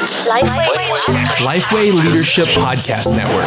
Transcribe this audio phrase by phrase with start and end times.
[0.00, 0.66] Lifeway.
[1.44, 3.44] Lifeway Leadership Podcast Network.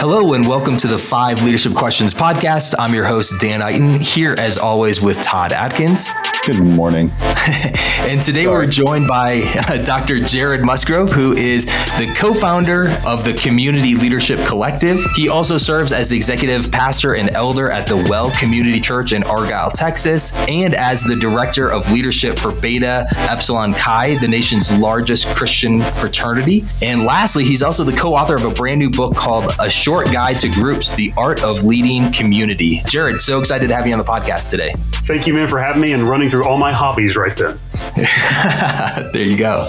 [0.00, 2.74] Hello and welcome to the Five Leadership Questions podcast.
[2.76, 6.08] I'm your host, Dan Iten, here as always with Todd Adkins.
[6.46, 7.10] Good morning.
[7.46, 8.46] and today Sorry.
[8.46, 10.20] we're joined by uh, Dr.
[10.20, 11.66] Jared Musgrove, who is
[11.98, 14.98] the co founder of the Community Leadership Collective.
[15.14, 19.70] He also serves as executive pastor and elder at the Well Community Church in Argyle,
[19.70, 25.82] Texas, and as the director of leadership for Beta Upsilon Chi, the nation's largest Christian
[25.82, 26.62] fraternity.
[26.80, 30.06] And lastly, he's also the co author of a brand new book called A Short
[30.06, 32.80] Guide to Groups The Art of Leading Community.
[32.86, 34.72] Jared, so excited to have you on the podcast today.
[34.76, 37.58] Thank you, man, for having me and running through all my hobbies right then.
[39.12, 39.68] there you go.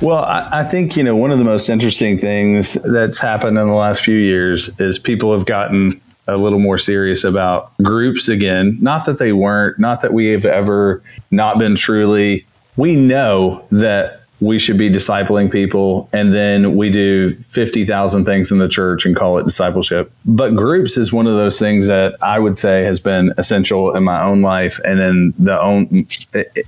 [0.00, 3.68] Well, I, I, think, you know, one of the most interesting things that's happened in
[3.68, 5.92] the last few years is people have gotten
[6.26, 8.78] a little more serious about groups again.
[8.80, 12.44] Not that they weren't, not that we have ever not been truly.
[12.76, 18.58] We know that we should be discipling people and then we do 50,000 things in
[18.58, 20.10] the church and call it discipleship.
[20.24, 24.02] But groups is one of those things that I would say has been essential in
[24.02, 26.08] my own life and then the own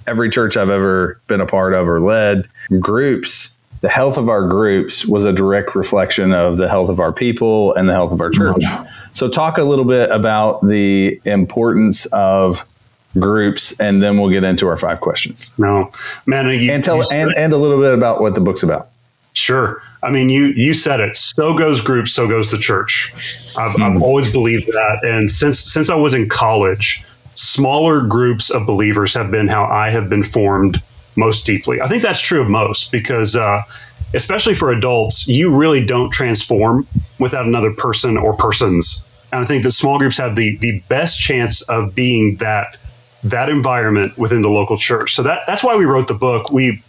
[0.06, 2.46] every church I've ever been a part of or led
[2.78, 7.12] groups the health of our groups was a direct reflection of the health of our
[7.12, 8.56] people and the health of our church.
[8.56, 8.84] Mm-hmm.
[9.12, 12.64] So talk a little bit about the importance of
[13.18, 15.50] groups, and then we'll get into our five questions.
[15.58, 15.90] No,
[16.26, 18.88] man, you, and tell and, and a little bit about what the book's about.
[19.34, 19.82] Sure.
[20.02, 21.16] I mean, you you said it.
[21.16, 23.12] So goes groups, so goes the church.
[23.58, 23.82] I've, hmm.
[23.82, 29.14] I've always believed that, and since since I was in college, smaller groups of believers
[29.14, 30.80] have been how I have been formed
[31.16, 31.80] most deeply.
[31.80, 33.62] I think that's true of most because, uh,
[34.14, 36.86] especially for adults, you really don't transform
[37.18, 39.08] without another person or persons.
[39.32, 42.76] And I think that small groups have the the best chance of being that
[43.24, 45.14] that environment within the local church.
[45.14, 46.50] So that that's why we wrote the book.
[46.50, 46.82] We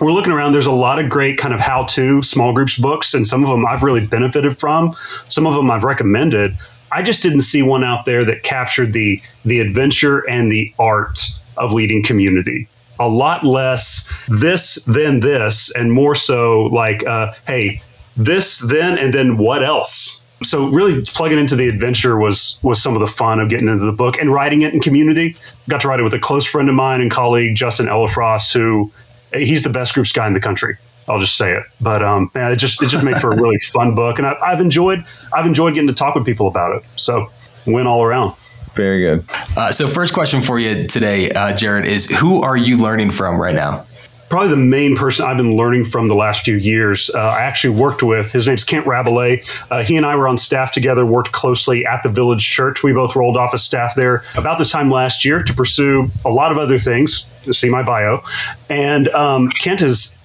[0.00, 0.52] we're looking around.
[0.52, 3.64] There's a lot of great kind of how-to small groups books, and some of them
[3.64, 4.96] I've really benefited from.
[5.28, 6.56] Some of them I've recommended.
[6.90, 11.20] I just didn't see one out there that captured the the adventure and the art
[11.56, 12.68] of leading community.
[12.98, 17.80] A lot less this than this, and more so like, uh, hey,
[18.16, 20.23] this then and then what else?
[20.44, 23.84] So really plugging into the adventure was was some of the fun of getting into
[23.84, 25.36] the book and writing it in community.
[25.68, 28.92] Got to write it with a close friend of mine and colleague Justin Elefross, who
[29.32, 30.76] he's the best groups guy in the country.
[31.08, 31.64] I'll just say it.
[31.80, 34.50] But um, man, it just it just made for a really fun book, and I,
[34.50, 36.82] have enjoyed I've enjoyed getting to talk with people about it.
[36.96, 37.30] So
[37.66, 38.34] win all around.
[38.74, 39.24] Very good.
[39.56, 43.40] Uh, so first question for you today, uh, Jared, is who are you learning from
[43.40, 43.84] right now?
[44.28, 47.10] Probably the main person I've been learning from the last few years.
[47.14, 49.44] Uh, I actually worked with his name's Kent Rabelais.
[49.70, 52.82] Uh, he and I were on staff together, worked closely at the Village Church.
[52.82, 56.30] We both rolled off of staff there about this time last year to pursue a
[56.30, 57.26] lot of other things.
[57.50, 58.22] See my bio,
[58.70, 60.16] and um, Kent is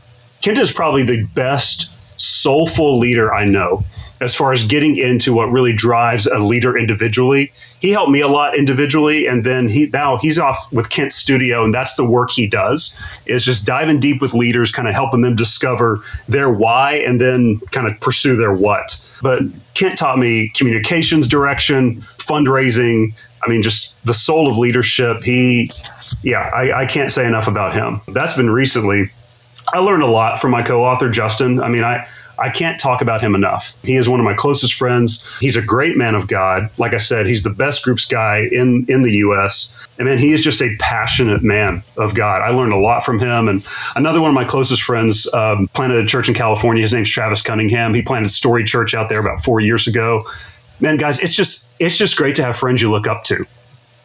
[0.42, 3.84] Kent is probably the best soulful leader I know
[4.22, 7.52] as far as getting into what really drives a leader individually.
[7.80, 11.63] He helped me a lot individually, and then he now he's off with Kent Studio,
[11.63, 12.94] and that's the work he does
[13.25, 17.59] is just diving deep with leaders, kind of helping them discover their why and then
[17.72, 19.02] kind of pursue their what.
[19.22, 19.44] But
[19.74, 23.13] Kent taught me communications direction, fundraising.
[23.44, 25.24] I mean, just the soul of leadership.
[25.24, 25.72] He,
[26.24, 28.01] yeah, I, I can't say enough about him.
[28.09, 29.12] That's been recently.
[29.74, 31.62] I learned a lot from my co-author Justin.
[31.62, 32.07] I mean, I
[32.39, 33.75] I can't talk about him enough.
[33.83, 35.25] He is one of my closest friends.
[35.39, 36.69] He's a great man of God.
[36.77, 39.73] Like I said, he's the best groups guy in, in the U.S.
[39.97, 42.41] And man, he is just a passionate man of God.
[42.41, 43.47] I learned a lot from him.
[43.47, 46.81] And another one of my closest friends um, planted a church in California.
[46.81, 47.94] His name's Travis Cunningham.
[47.94, 50.25] He planted Story Church out there about four years ago.
[50.79, 53.45] Man, guys, it's just it's just great to have friends you look up to.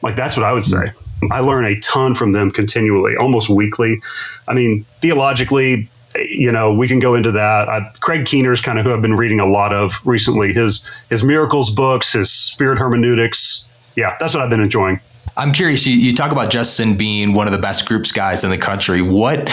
[0.02, 0.90] Like that's what I would say.
[1.30, 4.00] I learn a ton from them continually, almost weekly.
[4.48, 7.68] I mean, theologically, you know, we can go into that.
[7.68, 10.52] Uh, Craig is kind of who I've been reading a lot of recently.
[10.52, 13.68] His his miracles books, his spirit hermeneutics.
[13.96, 15.00] Yeah, that's what I've been enjoying.
[15.36, 15.86] I'm curious.
[15.86, 19.02] You, you talk about Justin being one of the best groups guys in the country.
[19.02, 19.50] What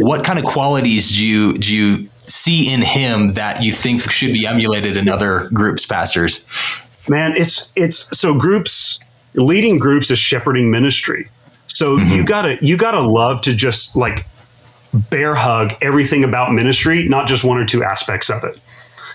[0.00, 4.32] what kind of qualities do you do you see in him that you think should
[4.32, 6.46] be emulated in other groups pastors?
[7.08, 8.98] Man, it's it's so groups
[9.34, 11.26] leading groups is shepherding ministry.
[11.66, 12.10] So mm-hmm.
[12.10, 14.26] you gotta you gotta love to just like
[15.10, 18.58] bear hug everything about ministry, not just one or two aspects of it.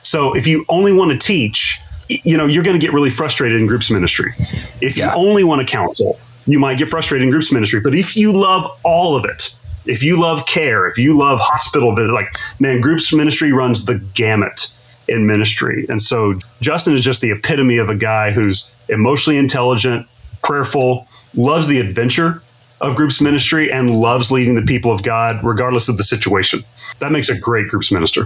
[0.02, 3.60] So if you only want to teach, you know, you're going to get really frustrated
[3.60, 4.34] in groups ministry.
[4.82, 5.12] If yeah.
[5.12, 7.80] you only want to counsel, you might get frustrated in groups ministry.
[7.80, 9.54] But if you love all of it,
[9.86, 14.00] if you love care, if you love hospital visit, like man, groups ministry runs the
[14.14, 14.72] gamut
[15.08, 15.86] in ministry.
[15.90, 20.08] And so Justin is just the epitome of a guy who's emotionally intelligent,
[20.44, 22.42] prayerful, loves the adventure,
[22.82, 26.64] of groups ministry and loves leading the people of God, regardless of the situation.
[27.00, 28.26] That makes a great groups minister.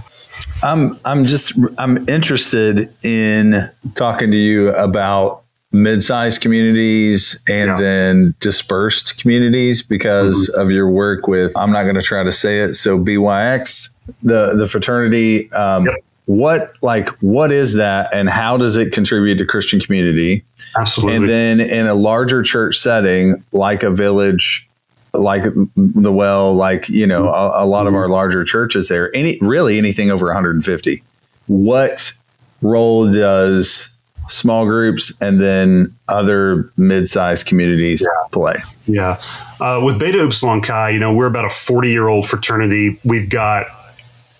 [0.63, 7.77] I'm I'm just I'm interested in talking to you about mid-sized communities and Yeah.
[7.77, 12.61] then dispersed communities because of your work with I'm not going to try to say
[12.61, 13.89] it so BYX
[14.23, 15.95] the the fraternity um, Yep.
[16.29, 20.45] What like what is that and how does it contribute to Christian community
[20.77, 21.15] Absolutely.
[21.15, 24.69] and then in a larger church setting like a village
[25.15, 25.43] like
[25.75, 29.79] the well like you know a, a lot of our larger churches there any really
[29.79, 31.01] anything over 150
[31.47, 32.13] what
[32.61, 33.97] role does
[34.27, 38.53] small groups and then other mid-sized communities play
[38.85, 39.17] Yeah.
[39.59, 42.99] Uh, with Beta Upsilon Chi, you know, we're about a 40 year old fraternity.
[43.03, 43.65] We've got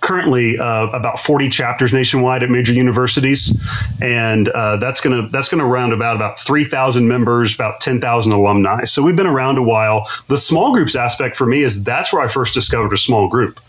[0.01, 3.57] currently uh, about 40 chapters nationwide at major universities.
[4.01, 8.31] And uh, that's going to, that's going to round about, about 3,000 members, about 10,000
[8.31, 8.85] alumni.
[8.85, 10.07] So we've been around a while.
[10.27, 13.59] The small groups aspect for me is that's where I first discovered a small group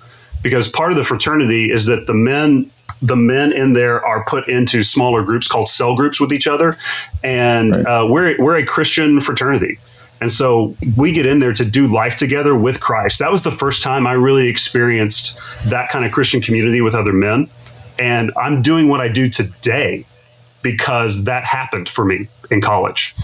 [0.42, 2.70] because part of the fraternity is that the men
[3.02, 6.76] the men in there are put into smaller groups called cell groups with each other
[7.24, 9.78] and uh, we're, we're a christian fraternity
[10.20, 13.50] and so we get in there to do life together with christ that was the
[13.50, 15.38] first time i really experienced
[15.68, 17.48] that kind of christian community with other men
[17.98, 20.04] and i'm doing what i do today
[20.62, 23.14] because that happened for me in college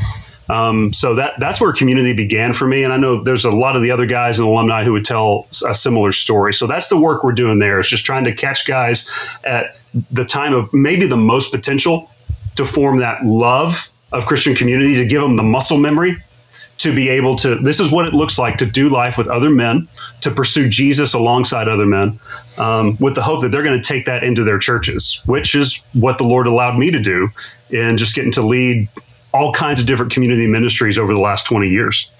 [0.48, 2.84] um, so that that's where community began for me.
[2.84, 5.48] And I know there's a lot of the other guys and alumni who would tell
[5.68, 6.54] a similar story.
[6.54, 9.10] So that's the work we're doing there is just trying to catch guys
[9.44, 9.76] at
[10.10, 12.10] the time of maybe the most potential
[12.56, 16.16] to form that love of Christian community, to give them the muscle memory
[16.78, 19.50] to be able to this is what it looks like to do life with other
[19.50, 19.88] men
[20.20, 22.18] to pursue jesus alongside other men
[22.58, 25.80] um, with the hope that they're going to take that into their churches which is
[25.94, 27.28] what the lord allowed me to do
[27.70, 28.88] in just getting to lead
[29.36, 32.10] all kinds of different community ministries over the last 20 years.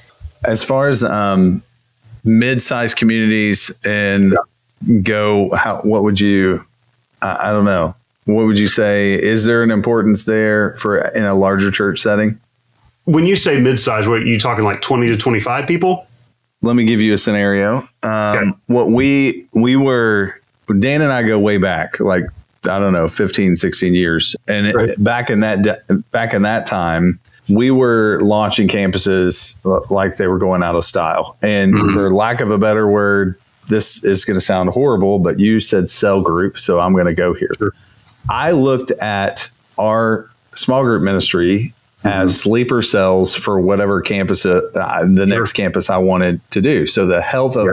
[0.44, 1.62] As far as um,
[2.24, 4.36] mid-sized communities and
[5.02, 6.62] go how what would you
[7.22, 7.94] I, I don't know.
[8.26, 12.38] What would you say is there an importance there for in a larger church setting
[13.06, 16.06] when you say mid-size what you talking like 20 to 25 people
[16.62, 17.78] let me give you a scenario.
[18.02, 18.50] Um, Okay.
[18.68, 20.40] What we we were
[20.78, 22.24] Dan and I go way back, like
[22.64, 25.80] I don't know, 15, 16 years, and it- back in that de-
[26.10, 29.58] back in that time, we were launching campuses
[29.90, 31.36] like they were going out of style.
[31.42, 31.92] And Mm-hmm.
[31.94, 33.36] for lack of a better word,
[33.68, 37.14] this is going to sound horrible, but you said cell group, so I'm going to
[37.14, 37.72] go here.
[38.28, 41.74] I looked at our small group ministry
[42.06, 42.22] Mm-hmm.
[42.22, 46.86] as sleeper cells for whatever campus, uh, uh, the next campus I wanted to do.
[46.86, 47.68] So the health of.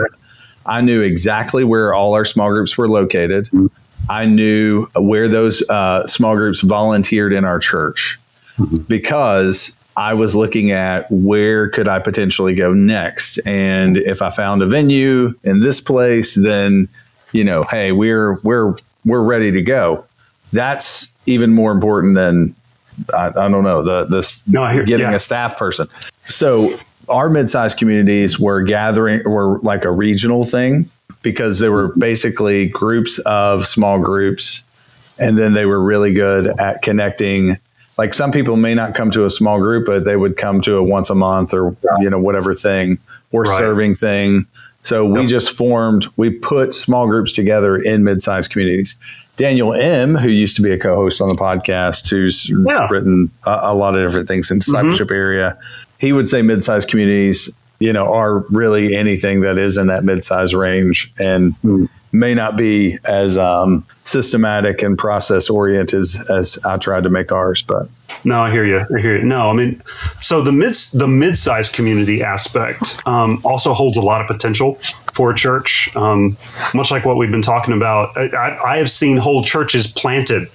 [0.66, 3.48] I knew exactly where all our small groups were located.
[3.48, 3.68] Mm-hmm.
[4.10, 8.20] I knew where those uh, small groups volunteered in our church
[8.58, 8.78] Mm-hmm.
[8.84, 14.62] because I was looking at where could I potentially go next, and if I found
[14.62, 16.88] a venue in this place, then
[17.32, 18.76] you know, hey, we're we're
[19.06, 20.06] we're ready to go.
[20.52, 22.56] That's even more important than
[23.14, 25.16] I, I don't know the the No, hear- getting yeah.
[25.16, 25.88] a staff person.
[26.28, 26.78] So
[27.10, 30.90] our mid-sized communities were gathering were like a regional thing
[31.22, 34.64] because they were basically groups of small groups
[35.20, 37.58] and then they were really good at connecting
[37.98, 40.76] like some people may not come to a small group but they would come to
[40.78, 42.98] a once a month or you know whatever thing
[43.32, 43.58] or Right.
[43.58, 44.48] serving thing
[44.82, 45.30] so we Yep.
[45.30, 48.98] just formed we put small groups together in mid-sized communities
[49.38, 52.88] Daniel Im who used to be a co-host on the podcast who's Yeah.
[52.90, 55.16] written a, a lot of different things in discipleship mm-hmm.
[55.16, 55.58] area.
[56.00, 60.54] He would say mid-sized communities you know are really anything that is in that mid-sized
[60.54, 61.12] range.
[61.20, 61.86] And hmm.
[62.14, 67.32] May not be as um, systematic and process oriented as, as I tried to make
[67.32, 67.88] ours, but
[68.24, 68.80] No, I hear you.
[68.96, 69.26] I hear you.
[69.26, 69.82] No, I mean,
[70.22, 74.76] so the mid the mid sized community aspect um, also holds a lot of potential
[75.14, 75.90] for a church.
[75.96, 76.38] Um,
[76.74, 80.48] much like what we've been talking about, I, I, I have seen whole churches planted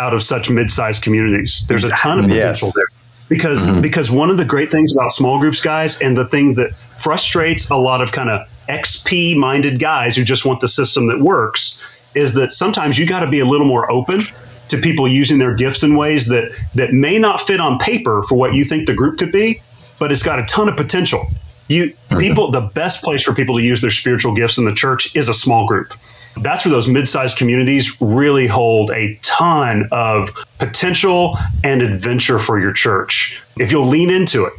[0.00, 1.64] out of such mid sized communities.
[1.68, 2.60] There's a ton of Yes.
[2.60, 2.86] potential there
[3.28, 6.74] because because one of the great things about small groups, guys, and the thing that
[6.98, 11.20] frustrates a lot of kind of XP minded guys who just want the system that
[11.20, 11.82] works
[12.14, 14.20] is that sometimes you got to be a little more open
[14.68, 18.36] to people using their gifts in ways that that may not fit on paper for
[18.36, 19.60] what you think the group could be,
[19.98, 21.26] but it's got a ton of potential.
[21.68, 25.14] You people, the best place for people to use their spiritual gifts in the church
[25.14, 25.92] is a small group.
[26.40, 32.72] That's where those mid-sized communities really hold a ton of potential and adventure for your
[32.72, 33.42] church.
[33.58, 34.52] If you'll lean into it,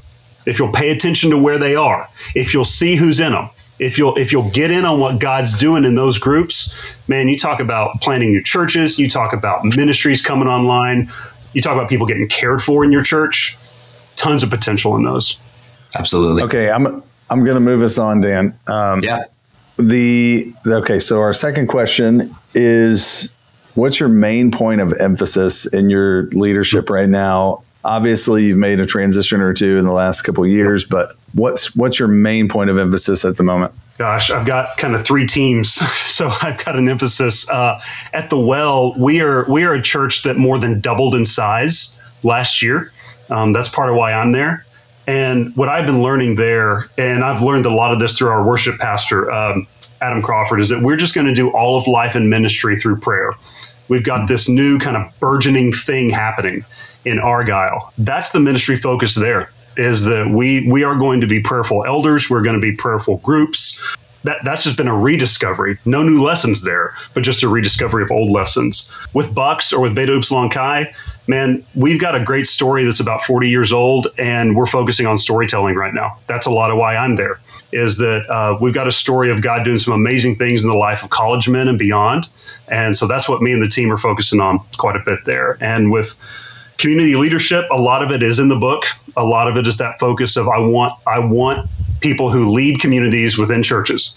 [0.46, 3.50] if you'll pay attention to where they are, if you'll see who's in them,
[3.80, 6.74] if you'll if you'll get in on what God's doing in those groups,
[7.08, 11.10] man, you talk about planting new churches, you talk about ministries coming online,
[11.54, 13.58] you talk about people getting cared for in your church,
[14.16, 15.40] tons of potential in those.
[15.98, 16.44] Absolutely.
[16.44, 18.58] okay, I'm I'm going to move us on, Dan.
[18.68, 19.26] Um, yeah.
[19.78, 23.34] The okay, so our second question is
[23.76, 27.64] what's your main point of emphasis in your leadership right now?
[27.86, 32.00] Obviously, you've made a transition or two in the last couple years, but what's what's
[32.00, 33.74] your main point of emphasis at the moment?
[33.98, 37.82] Gosh, I've got kind of three teams, so I've got an emphasis uh,
[38.14, 38.96] at the Well.
[38.98, 42.92] We are we are a church that more than doubled in size last year.
[43.30, 44.66] Um, that's part of why I'm there.
[45.06, 48.48] And what I've been learning there, and I've learned a lot of this through our
[48.48, 49.68] worship pastor, um,
[50.02, 52.98] Adam Crawford, is that we're just going to do all of life and ministry through
[53.00, 53.34] prayer.
[53.88, 56.64] We've got this new kind of burgeoning thing happening
[57.06, 57.92] in Argyle.
[57.98, 62.30] That's the ministry focus there is that we we are going to be prayerful elders,
[62.30, 63.80] we're going to be prayerful groups.
[64.24, 65.78] That, that's just been a rediscovery.
[65.86, 68.90] No new lessons there, but just a rediscovery of old lessons.
[69.14, 70.94] With Bucks or with Beta Upsilon Chi,
[71.30, 75.18] man, we've got a great story that's about 40 years old, and we're focusing on
[75.18, 76.18] storytelling right now.
[76.28, 77.40] That's a lot of why I'm there,
[77.72, 80.76] is that uh, we've got a story of God doing some amazing things in the
[80.76, 82.28] life of college men and beyond.
[82.68, 85.58] And so that's what me and the team are focusing on quite a bit there.
[85.62, 86.18] And with
[86.78, 88.86] community leadership, a lot of it is in the book.
[89.20, 92.80] A lot of it is that focus of I want I want people who lead
[92.80, 94.16] communities within churches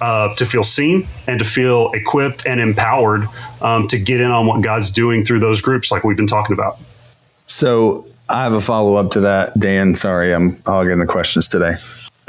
[0.00, 3.28] uh, to feel seen and to feel equipped and empowered
[3.60, 6.54] um, to get in on what God's doing through those groups, like we've been talking
[6.54, 6.78] about.
[7.46, 9.94] So I have a follow up to that, Dan.
[9.94, 11.74] Sorry, I'm hogging the questions today.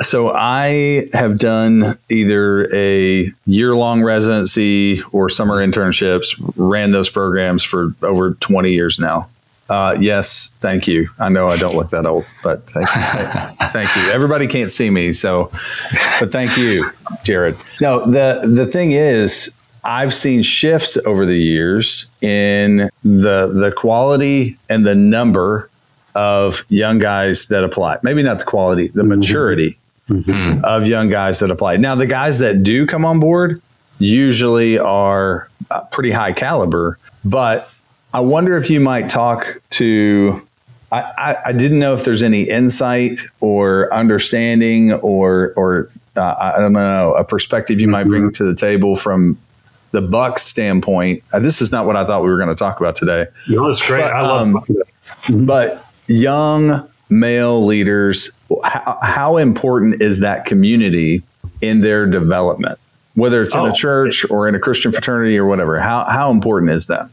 [0.01, 7.63] So I have done either a year long residency or summer internships, ran those programs
[7.63, 9.30] for over 20 years now.
[9.72, 11.10] Uh, yes, thank you.
[11.18, 13.68] I know I don't look that old, but thank you.
[13.70, 14.12] thank you.
[14.12, 15.50] Everybody can't see me, so
[16.20, 16.92] but thank you,
[17.24, 17.56] Jared.
[17.80, 24.58] No, the the thing is, I've seen shifts over the years in the the quality
[24.70, 25.70] and the number
[26.16, 28.00] of young guys that apply.
[28.04, 29.20] Maybe not the quality, the mm-hmm.
[29.20, 29.78] maturity
[30.10, 30.66] mm-hmm.
[30.66, 31.78] of young guys that apply.
[31.78, 33.62] Now, the guys that do come on board
[34.00, 37.72] usually are uh, pretty high caliber, but
[38.13, 40.46] I wonder if you might talk to.
[40.94, 45.88] I, I, didn't know if there's any insight or understanding or or
[46.18, 47.91] uh, I don't know a perspective you mm-hmm.
[47.91, 48.32] might bring mm-hmm.
[48.32, 49.38] to the table from
[49.91, 51.24] the Bucks standpoint.
[51.32, 53.27] Uh, this is not what I thought we were going to talk about today.
[53.48, 54.01] No, it's great.
[54.01, 54.48] But, I love.
[54.48, 55.46] Um, mm-hmm.
[55.46, 58.32] but young male leaders,
[58.63, 61.24] how, how, important is that community
[61.62, 62.80] in their development?
[63.15, 66.32] Whether it's in oh, a church or in a Christian fraternity or whatever, how how
[66.32, 67.06] important is that?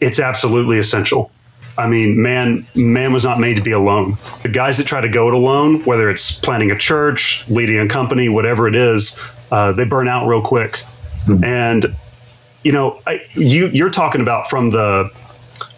[0.00, 1.30] It's absolutely essential.
[1.78, 4.16] I mean, man, man was not made to be alone.
[4.42, 7.88] The guys that try to go it alone, whether it's planning a church, leading a
[7.88, 9.18] company, whatever it is,
[9.50, 10.72] uh, they burn out real quick.
[11.26, 11.44] Mm-hmm.
[11.44, 11.96] And
[12.62, 15.08] you know, I, you you're talking about from the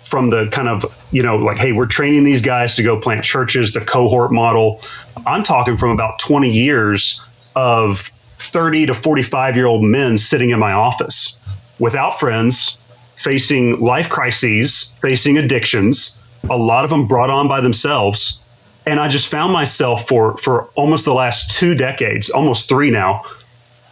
[0.01, 3.25] from the kind of you know like, hey, we're training these guys to go plant
[3.25, 4.81] churches, the cohort model.
[5.27, 7.21] I'm talking from about 20 years
[7.55, 8.01] of
[8.39, 11.37] 30 to 45 year old men sitting in my office
[11.79, 12.79] without friends,
[13.23, 16.19] facing life crises, facing addictions,
[16.51, 18.41] a lot of them brought on by themselves.
[18.85, 23.23] And I just found myself for for almost the last two decades, almost three now,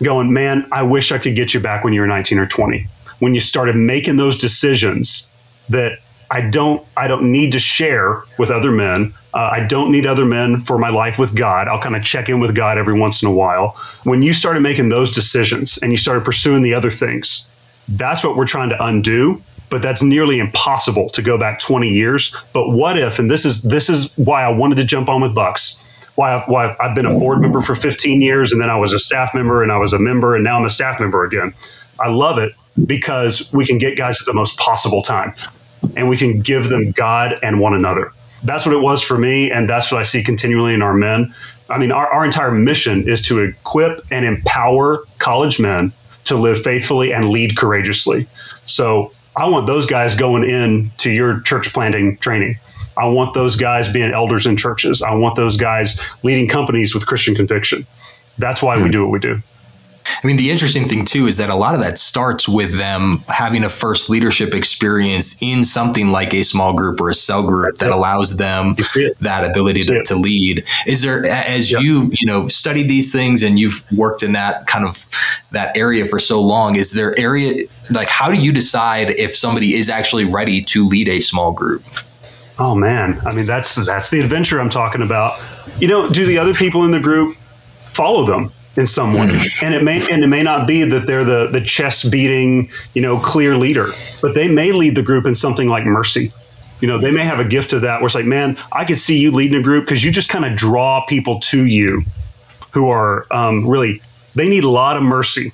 [0.03, 2.87] going, man, I wish I could get you back when you were 19 or 20.
[3.21, 5.31] When you started making those decisions
[5.69, 9.15] that I don't I don't need to share with other men.
[9.33, 11.69] Uh, I don't need other men for my life with God.
[11.69, 13.77] I'll kind of check in with God every once in a while.
[14.03, 17.47] When you started making those decisions and you started pursuing the other things,
[17.91, 22.35] that's what we're trying to undo but that's nearly impossible to go back 20 years.
[22.53, 25.35] But what if, and this is this is why I wanted to jump on with
[25.35, 28.77] Bucks, why I've, why I've been a board member for 15 years, and then I
[28.77, 31.25] was a staff member, and I was a member, and now I'm a staff member
[31.25, 31.55] again.
[32.01, 32.53] I love it
[32.85, 35.35] because we can get guys at the most possible time,
[35.97, 38.11] and we can give them God and one another.
[38.43, 41.33] That's what it was for me, and that's what I see continually in our men.
[41.69, 45.93] I mean, our, our entire mission is to equip and empower college men
[46.31, 48.27] to live faithfully and lead courageously.
[48.65, 52.57] So I want those guys going in to your church planting training.
[52.99, 55.03] I want those guys being elders in churches.
[55.03, 57.87] I want those guys leading companies with Christian conviction.
[58.39, 58.83] That's why mm.
[58.83, 58.93] we hmm.
[58.93, 59.43] do what we do.
[60.23, 63.19] I mean, the interesting thing too is that a lot of that starts with them
[63.29, 67.77] having a first leadership experience in something like a small group or a cell group
[67.77, 68.75] that allows them
[69.21, 70.65] that ability to, to, lead.
[70.87, 71.83] Is there, as yep.
[71.83, 75.07] you've you know studied these things and you've worked in that kind of
[75.53, 79.75] that area for so long, is there area like how do you decide if somebody
[79.75, 81.83] is actually ready to lead a small group?
[82.59, 85.35] Oh man, I mean that's that's the adventure I'm talking about.
[85.79, 87.37] You know, do the other people in the group
[87.93, 88.53] follow them?
[88.77, 89.29] In some way.
[89.31, 89.65] Hmm.
[89.67, 93.03] And it may and it may not be that they're the the chest beating, you
[93.03, 93.89] know, clear leader,
[94.23, 96.33] but they may lead the group in something like mercy.
[96.81, 98.97] You know, they may have a gift of that where it's like, man, I could
[98.99, 102.05] see you leading a group because you just kind of draw people to you.
[102.73, 104.01] who are um, really
[104.35, 105.53] they need a lot of mercy,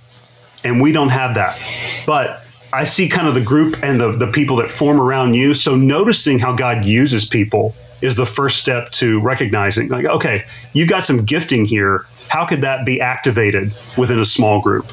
[0.65, 1.59] and we don't have that.
[2.07, 2.43] But
[2.73, 5.55] I see kind of the group and the the people that form around you.
[5.55, 10.89] So noticing how God uses people is the first step to recognizing like okay you've
[10.89, 14.87] got some gifting here how could that be activated within a small group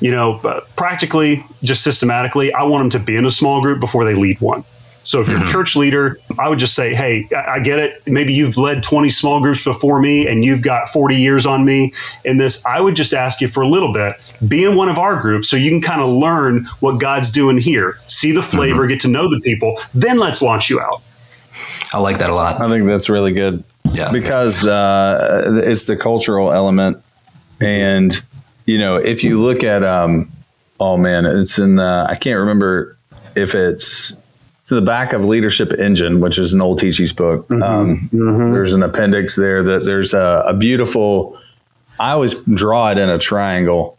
[0.00, 0.38] you know
[0.76, 4.40] practically just systematically i want them to be in a small group before they lead
[4.40, 4.64] one
[5.08, 5.48] so if you're mm-hmm.
[5.48, 8.02] a church leader, I would just say, hey, I get it.
[8.06, 11.94] Maybe you've led 20 small groups before me and you've got 40 years on me
[12.26, 12.62] in this.
[12.66, 15.48] I would just ask you for a little bit, be in one of our groups
[15.48, 18.88] so you can kind of learn what God's doing here, see the flavor, mm-hmm.
[18.88, 19.78] get to know the people.
[19.94, 21.00] Then let's launch you out.
[21.92, 22.60] I like that a lot.
[22.60, 23.64] I think that's really good.
[23.92, 24.10] Yeah.
[24.12, 27.02] Because uh, it's the cultural element.
[27.60, 28.12] And,
[28.66, 30.28] you know, if you look at, um,
[30.78, 32.96] oh man, it's in the, I can't remember
[33.36, 34.22] if it's,
[34.66, 37.48] to the back of Leadership Engine, which is an old Tichy's book.
[37.48, 37.62] Mm-hmm.
[37.62, 38.52] Um, mm-hmm.
[38.52, 41.38] There's an appendix there that there's a, a beautiful,
[41.98, 43.98] I always draw it in a triangle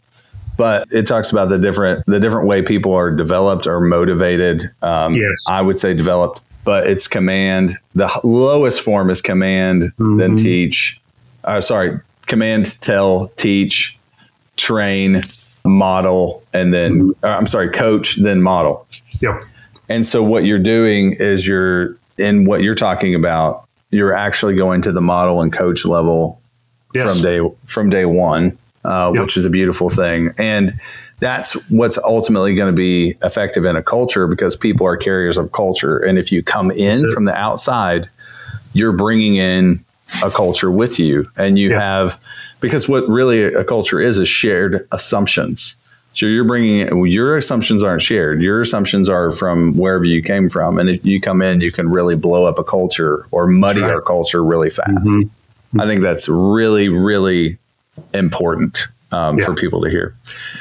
[0.56, 4.70] but it talks about the different the different way people are developed or motivated.
[4.82, 7.76] Um, yes, I would say developed but it's command.
[7.96, 10.18] The lowest form is command, mm-hmm.
[10.18, 11.00] then teach.
[11.42, 11.98] Uh, sorry,
[12.28, 13.98] command, tell, teach,
[14.56, 15.24] train,
[15.64, 17.24] model, and then mm-hmm.
[17.24, 18.86] uh, I'm sorry, coach, then model.
[19.20, 19.42] Yep.
[19.88, 23.68] And so what you're doing is you're in what you're talking about.
[23.90, 26.40] You're actually going to the model and coach level
[26.94, 27.12] yes.
[27.12, 29.24] from day from day one, uh, yep.
[29.24, 30.32] which is a beautiful thing.
[30.38, 30.78] And
[31.20, 35.52] that's what's ultimately going to be effective in a culture because people are carriers of
[35.52, 35.98] culture.
[35.98, 38.08] And if you come in from the outside,
[38.72, 39.84] you're bringing in
[40.24, 41.26] a culture with you.
[41.36, 41.86] And you yes.
[41.86, 42.20] have,
[42.60, 45.76] because what really a culture is, is shared assumptions.
[46.12, 48.42] So you're bringing in, your assumptions aren't shared.
[48.42, 50.78] Your assumptions are from wherever you came from.
[50.78, 53.90] And if you come in, you can really blow up a culture or muddy right.
[53.90, 54.90] our culture really fast.
[54.90, 55.80] Mm-hmm.
[55.80, 57.58] I think that's really, really
[58.12, 59.44] important um, yeah.
[59.44, 60.16] for people to hear.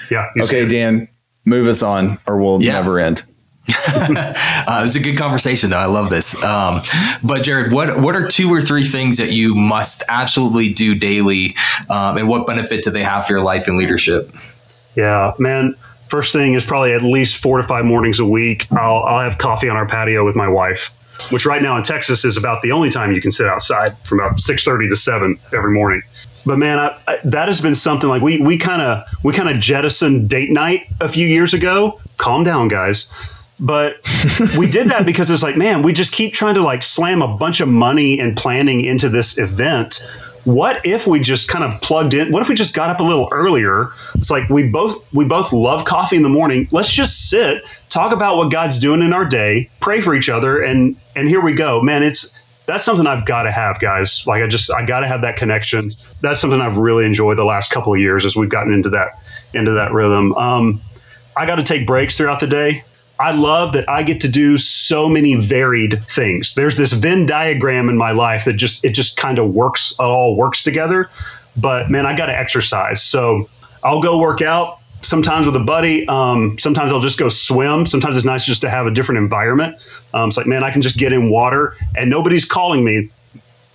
[0.10, 0.30] Yeah.
[0.42, 1.08] Okay, Dan,
[1.46, 2.74] move us on, or we'll yeah.
[2.74, 3.24] never end.
[3.98, 5.78] uh, was a good conversation, though.
[5.78, 6.42] I love this.
[6.44, 6.82] Um,
[7.24, 11.56] but Jared, what what are two or three things that you must absolutely do daily,
[11.90, 14.32] um, and what benefit do they have for your life and leadership?
[14.96, 15.76] Yeah, man.
[16.08, 18.72] First thing is probably at least four to five mornings a week.
[18.72, 20.92] I'll, I'll have coffee on our patio with my wife,
[21.32, 24.20] which right now in Texas is about the only time you can sit outside from
[24.20, 26.02] about six thirty to seven every morning
[26.46, 29.50] but man, I, I, that has been something like we we kind of we kind
[29.50, 32.00] of jettisoned date night a few years ago.
[32.18, 33.10] Calm down, guys.
[33.60, 33.98] But
[34.58, 37.28] we did that because it's like, man, we just keep trying to like slam a
[37.28, 40.04] bunch of money and planning into this event.
[40.46, 42.32] What if we just kind of plugged in?
[42.32, 43.90] What if we just got up a little earlier?
[44.16, 46.70] It's like we both we both love coffee in the morning.
[46.72, 50.62] Let's just sit, talk about what God's doing in our day, pray for each other,
[50.62, 51.82] and and here we go.
[51.82, 52.34] Man, it's
[52.70, 54.26] that's something I've got to have, guys.
[54.28, 55.90] Like I just I got to have that connection.
[56.22, 59.20] That's something I've really enjoyed the last couple of years as we've gotten into that
[59.54, 60.34] into that rhythm.
[60.36, 60.82] Um,
[61.36, 62.84] I got to take breaks throughout the day.
[63.20, 66.56] I love that I get to do so many varied things.
[66.56, 69.92] There's this Venn diagram in my life that just it just kind of works.
[69.92, 71.10] It all works together.
[71.58, 73.02] But man, I got to exercise.
[73.04, 73.50] So
[73.84, 76.08] I'll go work out sometimes with a buddy.
[76.08, 77.86] Um, sometimes I'll just go swim.
[77.86, 79.78] Sometimes it's nice just to have a different environment.
[80.14, 83.10] Um, it's like, man, I can just get in water and nobody's calling me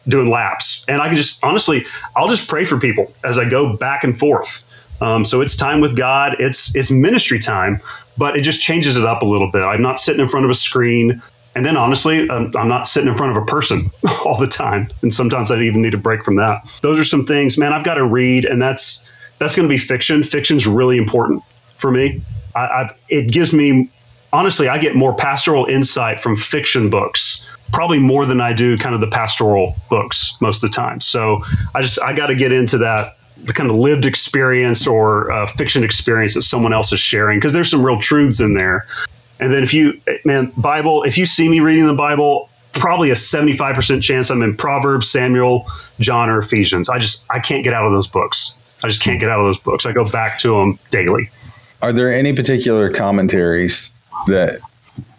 [0.06, 0.84] doing laps.
[0.88, 4.18] And I can just, honestly, I'll just pray for people as I go back and
[4.18, 4.64] forth.
[5.00, 6.36] Um, so it's time with God.
[6.38, 7.80] It's, it's ministry time,
[8.16, 9.62] but it just changes it up a little bit.
[9.62, 11.22] I'm not sitting in front of a screen.
[11.56, 13.90] And then honestly, um, I'm not sitting in front of a person
[14.24, 14.88] all the time.
[15.02, 16.62] And sometimes I even need a break from that.
[16.82, 18.44] Those are some things, man, I've got to read.
[18.44, 19.08] And that's,
[19.38, 20.22] that's going to be fiction.
[20.22, 21.42] Fiction's really important
[21.76, 22.20] for me.
[22.54, 23.90] I, I've, it gives me,
[24.32, 28.94] honestly, I get more pastoral insight from fiction books, probably more than I do kind
[28.94, 31.00] of the pastoral books most of the time.
[31.00, 31.42] So
[31.74, 35.46] I just, I got to get into that the kind of lived experience or uh,
[35.46, 38.86] fiction experience that someone else is sharing because there's some real truths in there.
[39.38, 43.14] And then if you, man, Bible, if you see me reading the Bible, probably a
[43.14, 45.66] 75% chance I'm in Proverbs, Samuel,
[46.00, 46.88] John, or Ephesians.
[46.88, 48.56] I just, I can't get out of those books.
[48.84, 49.86] I just can't get out of those books.
[49.86, 51.30] I go back to them daily.
[51.80, 53.92] Are there any particular commentaries
[54.26, 54.60] that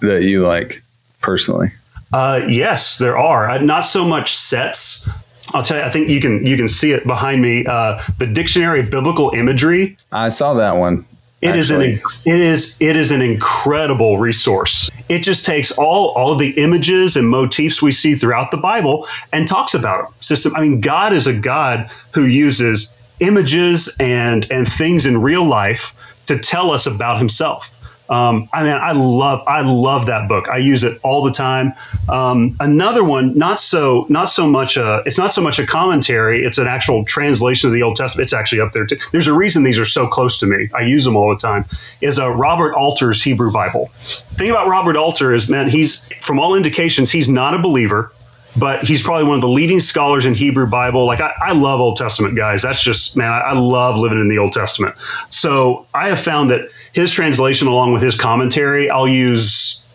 [0.01, 0.83] that you like
[1.19, 1.69] personally?
[2.13, 3.49] Uh, yes, there are.
[3.49, 5.09] Uh, not so much sets.
[5.55, 5.83] I'll tell you.
[5.83, 7.65] I think you can you can see it behind me.
[7.65, 9.97] Uh, the Dictionary of Biblical Imagery.
[10.11, 11.03] I saw that one.
[11.41, 14.91] It is an it is it is an incredible resource.
[15.09, 19.07] It just takes all all of the images and motifs we see throughout the Bible
[19.33, 20.13] and talks about them.
[20.21, 20.55] System.
[20.55, 25.93] I mean, God is a God who uses images and and things in real life
[26.25, 27.71] to tell us about himself.
[28.09, 30.47] Um, I mean, I love I love that book.
[30.49, 31.73] I use it all the time.
[32.07, 36.43] Um, another one, not so not so much a it's not so much a commentary.
[36.43, 38.25] It's an actual translation of the Old Testament.
[38.25, 38.97] It's actually up there too.
[39.11, 40.69] There's a reason these are so close to me.
[40.75, 41.65] I use them all the time.
[42.01, 43.89] Is a Robert Alter's Hebrew Bible.
[43.95, 48.11] The thing about Robert Alter is, man, he's from all indications he's not a believer
[48.57, 51.05] but he's probably one of the leading scholars in Hebrew Bible.
[51.05, 52.61] Like I, I love Old Testament guys.
[52.61, 54.95] That's just man, I, I, love living in the Old Testament.
[55.29, 59.85] So I have found that his translation, along with his commentary, I'll use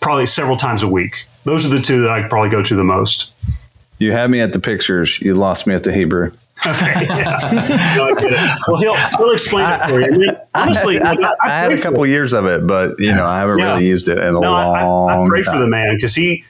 [0.00, 1.26] probably several times a week.
[1.44, 3.32] Those are the two that I probably go to the most.
[3.98, 5.20] You had me at the pictures.
[5.20, 6.32] You lost me at the Hebrew.
[6.66, 7.06] Okay.
[7.08, 7.94] Yeah.
[7.96, 8.14] no,
[8.68, 10.06] well, he'll he'll explain it for you.
[10.06, 13.26] I mean, honestly, I, I, I, had a couple years of it, but you know,
[13.26, 13.72] I haven't yeah.
[13.72, 15.10] really used it in a no, long.
[15.10, 15.54] I, I pray time.
[15.54, 16.44] for the man because he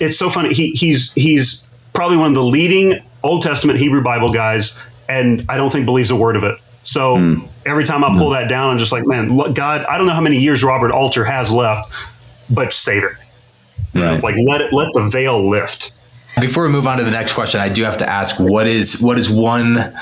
[0.00, 0.54] it's so funny.
[0.54, 5.56] He, he's he's probably one of the leading Old Testament Hebrew Bible guys, and I
[5.56, 6.58] don't think believes a word of it.
[6.82, 7.48] So mm.
[7.66, 8.40] every time I pull mm.
[8.40, 11.24] that down, I'm just like, man, God, I don't know how many years Robert Alter
[11.24, 11.92] has left,
[12.50, 13.12] but save it.
[13.94, 14.22] Right.
[14.22, 15.94] Like let it let the veil lift.
[16.40, 19.02] Before we move on to the next question, I do have to ask what is
[19.02, 19.92] what is one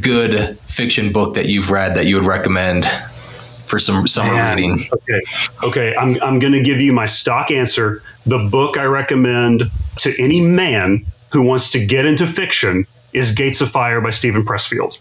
[0.00, 2.84] good fiction book that you've read that you would recommend
[3.66, 4.56] for some summer Man.
[4.56, 4.78] reading?
[4.92, 5.20] Okay,
[5.64, 10.22] okay, I'm I'm going to give you my stock answer the book I recommend to
[10.22, 14.98] any man who wants to get into fiction is Gates of Fire by Steven Pressfield.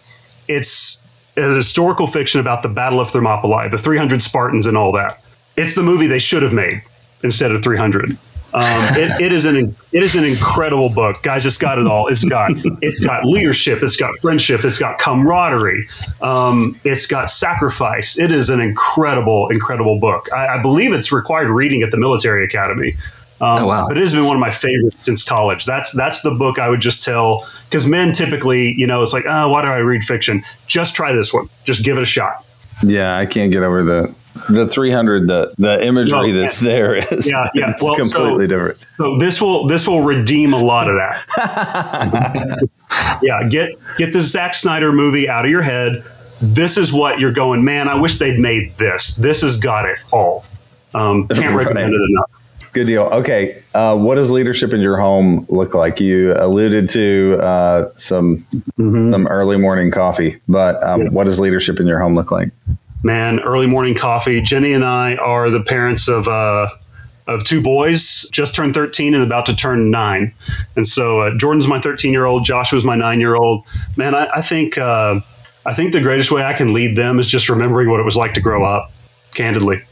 [0.48, 1.06] It's
[1.38, 5.22] a historical fiction about the Battle of Thermopylae, the 300 Spartans, and all that.
[5.58, 6.84] It's the movie they should have made
[7.24, 8.18] instead of 300.
[8.56, 8.64] Um,
[8.96, 11.46] it, it is an it is an incredible book, guys.
[11.46, 12.08] It's got it all.
[12.08, 13.84] It's got it's got leadership.
[13.84, 14.64] It's got friendship.
[14.64, 15.88] It's got camaraderie.
[16.22, 18.18] Um, it's got sacrifice.
[18.18, 20.32] It is an incredible, incredible book.
[20.34, 22.96] I, I believe it's required reading at the military academy.
[23.42, 23.88] Um, oh, wow.
[23.90, 25.66] But it has been one of my favorites since college.
[25.66, 29.26] That's that's the book I would just tell because men typically, you know, it's like,
[29.28, 30.44] oh, why do I read fiction?
[30.68, 31.50] Just try this one.
[31.66, 32.46] Just give it a shot.
[32.82, 34.16] Yeah, I can't get over the
[34.50, 38.48] the 300 the the imagery no, that's there is yeah yeah it's well, completely so,
[38.48, 42.70] different so this will this will redeem a lot of that
[43.22, 46.04] yeah get get the Zack Snyder movie out of your head
[46.42, 49.98] this is what you're going man I wish they'd made this this has got it
[50.12, 50.46] all
[50.94, 52.32] um, can't recommend it enough
[52.76, 53.04] Good deal.
[53.04, 53.64] Okay.
[53.74, 56.02] Uh, what does leadership in your home look like?
[56.02, 58.40] You alluded to uh, some
[58.78, 59.10] mm-hmm.
[59.10, 61.08] some early morning coffee, but um, yeah.
[61.08, 62.50] what does leadership in your home look like?
[63.06, 64.42] Man, early morning coffee.
[64.42, 66.70] Jenny and I are the parents of uh,
[67.28, 70.34] of two boys, just turned 13 and about to turn nine.
[70.76, 73.64] And so uh, Jordan's my 13 year old, Joshua's my nine year old.
[73.96, 75.20] Man, I, I think uh,
[75.68, 78.16] I think the greatest way I can lead them is just remembering what it was
[78.16, 78.92] like to grow up.
[79.36, 79.84] Candidly,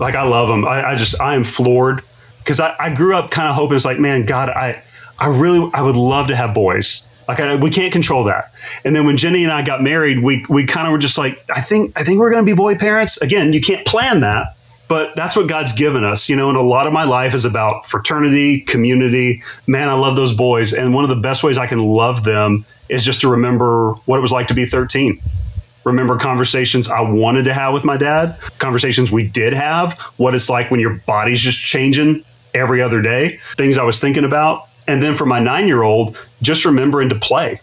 [0.00, 0.64] like I love them.
[0.64, 2.02] I, I just I am floored
[2.38, 4.82] because I, I, grew up kind of hoping it's like, man, God, I,
[5.18, 7.06] I really, I would love to have boys.
[7.32, 8.52] Like I, we can't control that.
[8.84, 11.42] And then when Jenny and I got married, we, we kind of were just like,
[11.50, 13.20] I think, I think we're going to be boy parents.
[13.20, 14.56] Again, you can't plan that,
[14.88, 16.48] but that's what God's given us, you know.
[16.48, 19.42] And a lot of my life is about fraternity, community.
[19.66, 22.64] Man, I love those boys, and one of the best ways I can love them
[22.88, 25.20] is just to remember what it was like to be 13
[25.84, 30.48] remember conversations I wanted to have with my dad, conversations we did have, what it's
[30.48, 34.68] like when your body's just changing every other day, things I was thinking about.
[34.86, 37.60] And then for my nine year old, just remembering to play.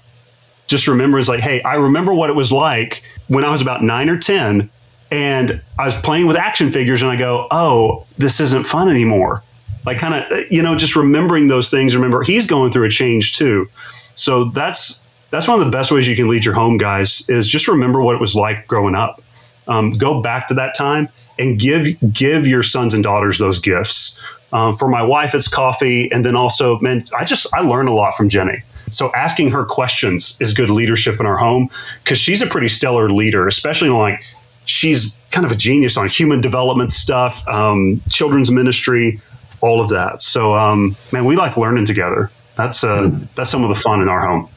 [0.67, 3.83] Just remembering, it's like, hey, I remember what it was like when I was about
[3.83, 4.69] nine or 10
[5.11, 9.43] and I was playing with action figures and I go, oh, this isn't fun anymore.
[9.85, 11.95] Like, kind of, you know, just remembering those things.
[11.95, 13.67] Remember, he's going through a change too.
[14.13, 14.99] So that's,
[15.31, 18.01] that's one of the best ways you can lead your home, guys, is just remember
[18.01, 19.21] what it was like growing up.
[19.67, 24.19] Um, go back to that time and give give your sons and daughters those gifts.
[24.51, 27.93] Um, for my wife, it's coffee, and then also, man, I just I learn a
[27.93, 28.63] lot from Jenny.
[28.91, 31.69] So asking her questions is good leadership in our home
[32.03, 34.23] because she's a pretty stellar leader, especially like
[34.65, 39.19] she's kind of a genius on human development stuff, um, children's ministry,
[39.61, 40.21] all of that.
[40.21, 42.31] So, um, man, we like learning together.
[42.59, 43.33] That's uh, mm.
[43.35, 44.49] that's some of the fun in our home.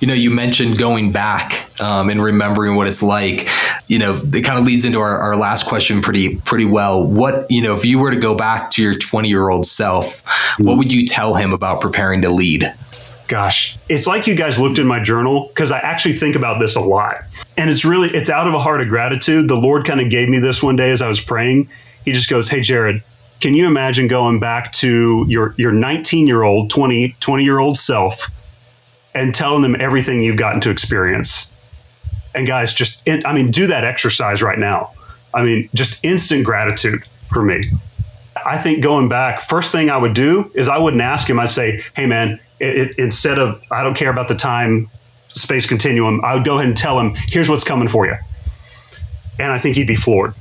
[0.00, 3.48] You know, you mentioned going back um, and remembering what it's like.
[3.88, 7.02] You know, it kind of leads into our, our last question pretty pretty well.
[7.02, 10.22] What you know, if you were to go back to your twenty year old self,
[10.58, 12.70] what would you tell him about preparing to lead?
[13.28, 16.76] gosh it's like you guys looked in my journal because i actually think about this
[16.76, 17.16] a lot
[17.58, 20.30] and it's really it's out of a heart of gratitude the lord kind of gave
[20.30, 21.68] me this one day as i was praying
[22.06, 23.02] he just goes hey jared
[23.40, 27.78] can you imagine going back to your your 19 year old 20 20 year old
[27.78, 28.30] self
[29.18, 31.52] and telling them everything you've gotten to experience.
[32.34, 34.92] And guys, just, I mean, do that exercise right now.
[35.34, 37.70] I mean, just instant gratitude for me.
[38.46, 41.40] I think going back, first thing I would do is I wouldn't ask him.
[41.40, 44.88] I'd say, hey, man, it, it, instead of, I don't care about the time
[45.28, 48.14] space continuum, I would go ahead and tell him, here's what's coming for you.
[49.40, 50.34] And I think he'd be floored.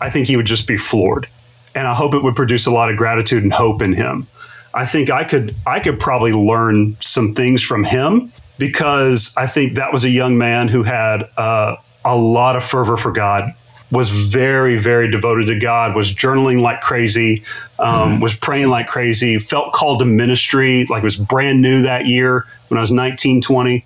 [0.00, 1.28] I think he would just be floored.
[1.74, 4.26] And I hope it would produce a lot of gratitude and hope in him.
[4.74, 9.74] I think I could I could probably learn some things from him because I think
[9.74, 13.50] that was a young man who had uh, a lot of fervor for God,
[13.90, 17.44] was very very devoted to God, was journaling like crazy,
[17.78, 18.22] um, mm-hmm.
[18.22, 22.46] was praying like crazy, felt called to ministry like it was brand new that year
[22.68, 23.84] when I was 19, 20.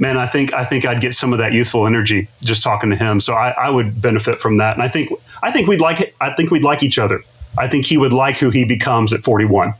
[0.00, 2.96] Man, I think I think I'd get some of that youthful energy just talking to
[2.96, 3.20] him.
[3.20, 5.10] So I, I would benefit from that, and I think
[5.42, 7.22] I think we'd like I think we'd like each other.
[7.56, 9.74] I think he would like who he becomes at 41.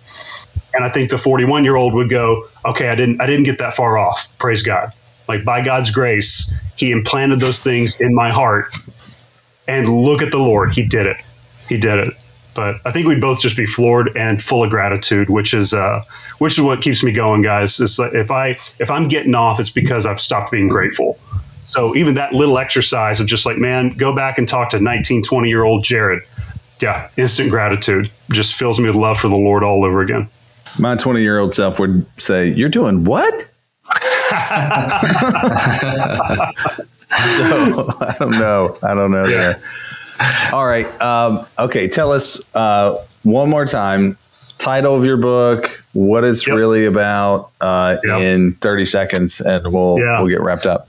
[0.74, 3.58] And I think the 41 year old would go, okay, I didn't, I didn't get
[3.58, 4.28] that far off.
[4.38, 4.92] Praise God.
[5.28, 8.74] Like by God's grace, he implanted those things in my heart.
[9.66, 10.72] And look at the Lord.
[10.72, 11.18] He did it.
[11.68, 12.14] He did it.
[12.54, 16.02] But I think we'd both just be floored and full of gratitude, which is, uh,
[16.38, 17.78] which is what keeps me going, guys.
[17.78, 21.18] It's like if I, if I'm getting off, it's because I've stopped being grateful.
[21.68, 25.22] So even that little exercise of just like, man, go back and talk to 19,
[25.22, 26.22] 20 year old Jared.
[26.80, 30.30] Yeah, instant gratitude just fills me with love for the Lord all over again.
[30.78, 33.34] My 20 year old self would say, You're doing what?
[33.44, 33.94] so
[38.00, 38.78] I don't know.
[38.82, 39.36] I don't know yeah.
[39.36, 39.62] there.
[40.54, 40.86] All right.
[41.02, 41.86] Um, okay.
[41.86, 44.16] Tell us uh, one more time
[44.56, 46.56] title of your book, what it's yep.
[46.56, 48.22] really about uh, yep.
[48.22, 50.18] in 30 seconds, and we'll, yeah.
[50.18, 50.88] we'll get wrapped up.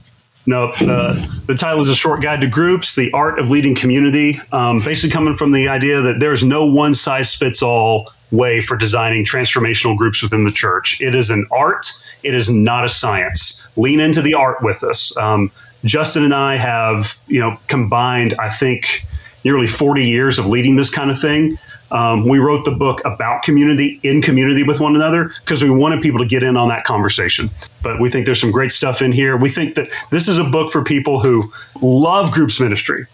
[0.50, 4.42] No, the, the title is A Short Guide to Groups The Art of Leading Community.
[4.52, 8.76] Um, basically, coming from the idea that there's no one size fits all way for
[8.76, 11.00] designing transformational groups within the church.
[11.02, 11.92] It is an art,
[12.24, 13.68] it is not a science.
[13.78, 15.16] Lean into the art with us.
[15.18, 15.52] Um,
[15.86, 19.06] Justin and I have, you know, combined, I think,
[19.46, 21.60] nearly 40 years of leading this kind of thing.
[21.92, 26.02] Um, we wrote the book about community in community with one another because we wanted
[26.02, 27.50] people to get in on that conversation.
[27.82, 29.36] But we think there's some great stuff in here.
[29.38, 33.08] We think that this is a book for people who love groups ministry,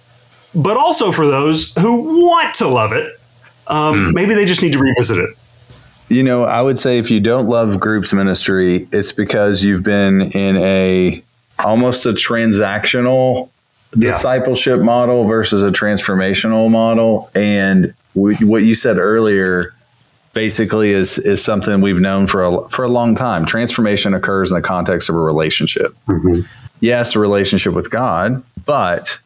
[0.53, 3.09] but also for those who want to love it
[3.67, 4.13] um, mm.
[4.13, 5.29] Maybe they just need to revisit it.
[6.07, 10.21] You know, I would say if you don't love groups ministry, it's because you've been
[10.21, 11.23] in a
[11.63, 13.49] almost a transactional
[13.95, 14.11] yeah.
[14.11, 17.31] discipleship model versus a transformational model.
[17.33, 19.73] And we, what you said earlier
[20.33, 23.45] basically is is something we've known for a, for a long time.
[23.45, 25.95] Transformation occurs in the context of a relationship.
[26.07, 26.41] Mm-hmm.
[26.81, 29.19] Yes, a relationship with God, but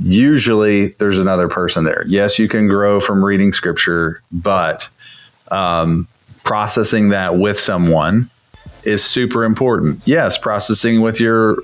[0.00, 2.04] usually there's another person there.
[2.06, 4.88] Yes, you can grow from reading scripture, but
[5.50, 6.08] um,
[6.44, 8.30] processing that with someone
[8.84, 10.06] is super important.
[10.06, 11.58] Yes, processing with your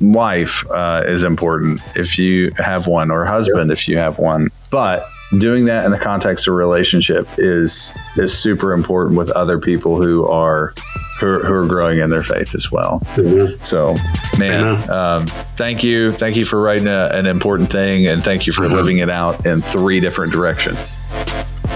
[0.00, 4.48] wife uh, is important if you have one, or husband if you have one.
[4.70, 10.00] But doing that in the context of relationship is is super important with other people
[10.00, 10.74] who are
[11.20, 13.00] who are, who are growing in their faith as well.
[13.16, 13.62] Mm-hmm.
[13.64, 13.96] So,
[14.38, 18.52] man, um, thank you, thank you for writing a, an important thing, and thank you
[18.52, 18.74] for mm-hmm.
[18.74, 20.96] living it out in three different directions.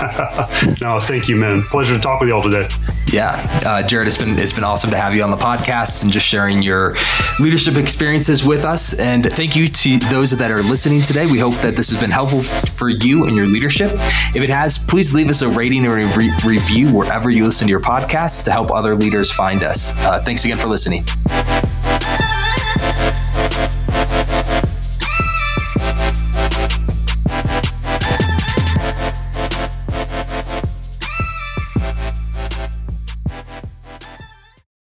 [0.82, 1.62] no, thank you, man.
[1.62, 2.68] Pleasure to talk with you all today.
[3.06, 3.34] Yeah,
[3.64, 6.26] uh, Jared, it's been it's been awesome to have you on the podcast and just
[6.26, 6.96] sharing your
[7.38, 8.98] leadership experiences with us.
[8.98, 11.26] And thank you to those that are listening today.
[11.26, 13.92] We hope that this has been helpful for you and your leadership.
[14.34, 17.66] If it has, please leave us a rating or a re- review wherever you listen
[17.68, 19.96] to your podcasts to help other leaders find us.
[19.98, 21.02] Uh, thanks again for listening.